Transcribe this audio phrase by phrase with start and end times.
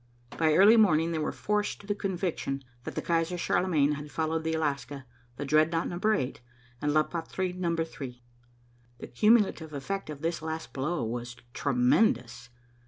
[0.35, 4.43] By early morning they were forced to the conviction that the Kaiser Charlemagne had followed
[4.43, 6.41] the Alaska, the Dreadnought Number 8
[6.81, 8.23] and La Patrie Number 3.
[8.97, 12.49] The cumulative effect of this last blow was tremendous.